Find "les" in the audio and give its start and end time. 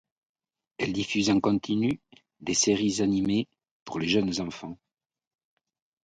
3.99-4.07